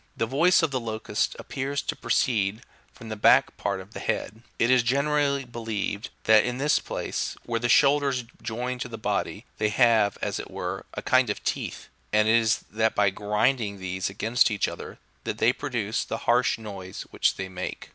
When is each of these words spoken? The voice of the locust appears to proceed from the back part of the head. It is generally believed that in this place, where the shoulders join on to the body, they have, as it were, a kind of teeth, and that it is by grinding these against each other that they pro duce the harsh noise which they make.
The 0.17 0.25
voice 0.25 0.63
of 0.63 0.71
the 0.71 0.79
locust 0.79 1.35
appears 1.37 1.79
to 1.83 1.95
proceed 1.95 2.63
from 2.91 3.09
the 3.09 3.15
back 3.15 3.55
part 3.55 3.79
of 3.79 3.93
the 3.93 3.99
head. 3.99 4.41
It 4.57 4.71
is 4.71 4.81
generally 4.81 5.45
believed 5.45 6.09
that 6.23 6.43
in 6.43 6.57
this 6.57 6.79
place, 6.79 7.37
where 7.45 7.59
the 7.59 7.69
shoulders 7.69 8.23
join 8.41 8.71
on 8.73 8.79
to 8.79 8.87
the 8.87 8.97
body, 8.97 9.45
they 9.59 9.69
have, 9.69 10.17
as 10.19 10.39
it 10.39 10.49
were, 10.49 10.87
a 10.95 11.03
kind 11.03 11.29
of 11.29 11.43
teeth, 11.43 11.87
and 12.11 12.27
that 12.27 12.31
it 12.31 12.39
is 12.39 12.65
by 12.95 13.11
grinding 13.11 13.77
these 13.77 14.09
against 14.09 14.49
each 14.49 14.67
other 14.67 14.97
that 15.23 15.37
they 15.37 15.53
pro 15.53 15.69
duce 15.69 16.03
the 16.03 16.25
harsh 16.25 16.57
noise 16.57 17.03
which 17.11 17.35
they 17.35 17.47
make. 17.47 17.89